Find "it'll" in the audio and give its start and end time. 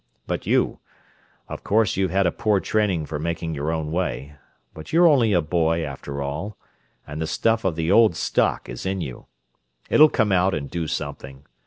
9.91-10.09